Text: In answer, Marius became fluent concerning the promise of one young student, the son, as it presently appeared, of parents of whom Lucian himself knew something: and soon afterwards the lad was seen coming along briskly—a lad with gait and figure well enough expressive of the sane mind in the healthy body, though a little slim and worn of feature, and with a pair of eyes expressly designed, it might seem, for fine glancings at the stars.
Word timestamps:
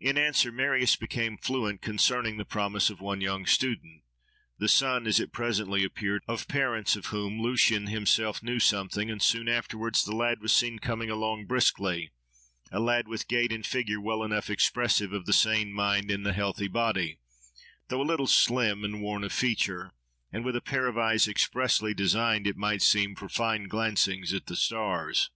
In 0.00 0.18
answer, 0.18 0.50
Marius 0.50 0.96
became 0.96 1.36
fluent 1.38 1.80
concerning 1.80 2.36
the 2.36 2.44
promise 2.44 2.90
of 2.90 3.00
one 3.00 3.20
young 3.20 3.46
student, 3.46 4.02
the 4.58 4.66
son, 4.66 5.06
as 5.06 5.20
it 5.20 5.32
presently 5.32 5.84
appeared, 5.84 6.24
of 6.26 6.48
parents 6.48 6.96
of 6.96 7.06
whom 7.14 7.40
Lucian 7.40 7.86
himself 7.86 8.42
knew 8.42 8.58
something: 8.58 9.08
and 9.08 9.22
soon 9.22 9.48
afterwards 9.48 10.04
the 10.04 10.16
lad 10.16 10.40
was 10.40 10.52
seen 10.52 10.80
coming 10.80 11.10
along 11.10 11.46
briskly—a 11.46 12.80
lad 12.80 13.06
with 13.06 13.28
gait 13.28 13.52
and 13.52 13.64
figure 13.64 14.00
well 14.00 14.24
enough 14.24 14.50
expressive 14.50 15.12
of 15.12 15.26
the 15.26 15.32
sane 15.32 15.72
mind 15.72 16.10
in 16.10 16.24
the 16.24 16.32
healthy 16.32 16.66
body, 16.66 17.20
though 17.86 18.02
a 18.02 18.02
little 18.02 18.26
slim 18.26 18.82
and 18.82 19.00
worn 19.00 19.22
of 19.22 19.30
feature, 19.32 19.92
and 20.32 20.44
with 20.44 20.56
a 20.56 20.60
pair 20.60 20.88
of 20.88 20.98
eyes 20.98 21.28
expressly 21.28 21.94
designed, 21.94 22.48
it 22.48 22.56
might 22.56 22.82
seem, 22.82 23.14
for 23.14 23.28
fine 23.28 23.68
glancings 23.68 24.34
at 24.34 24.46
the 24.46 24.56
stars. 24.56 25.30